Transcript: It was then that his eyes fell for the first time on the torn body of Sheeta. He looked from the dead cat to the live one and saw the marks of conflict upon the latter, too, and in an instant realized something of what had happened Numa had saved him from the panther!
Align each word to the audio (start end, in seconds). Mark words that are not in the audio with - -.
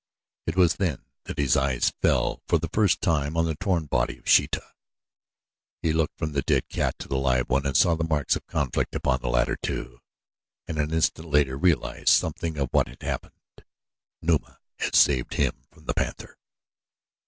It 0.47 0.55
was 0.55 0.77
then 0.77 1.05
that 1.25 1.37
his 1.37 1.55
eyes 1.55 1.91
fell 2.01 2.41
for 2.47 2.57
the 2.57 2.69
first 2.73 3.01
time 3.01 3.37
on 3.37 3.45
the 3.45 3.53
torn 3.53 3.85
body 3.85 4.17
of 4.17 4.27
Sheeta. 4.27 4.63
He 5.83 5.93
looked 5.93 6.17
from 6.17 6.31
the 6.31 6.41
dead 6.41 6.69
cat 6.69 6.95
to 6.97 7.07
the 7.07 7.19
live 7.19 7.51
one 7.51 7.67
and 7.67 7.77
saw 7.77 7.93
the 7.93 8.03
marks 8.03 8.35
of 8.35 8.47
conflict 8.47 8.95
upon 8.95 9.19
the 9.21 9.29
latter, 9.29 9.57
too, 9.61 9.99
and 10.67 10.79
in 10.79 10.85
an 10.85 10.93
instant 10.95 11.61
realized 11.61 12.09
something 12.09 12.57
of 12.57 12.69
what 12.71 12.87
had 12.87 13.03
happened 13.03 13.63
Numa 14.23 14.57
had 14.79 14.95
saved 14.95 15.35
him 15.35 15.67
from 15.71 15.85
the 15.85 15.93
panther! 15.93 16.35